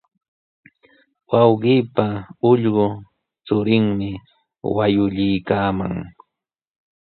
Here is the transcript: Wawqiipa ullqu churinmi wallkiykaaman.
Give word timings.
Wawqiipa 1.29 2.05
ullqu 2.49 2.87
churinmi 3.45 4.09
wallkiykaaman. 4.75 5.93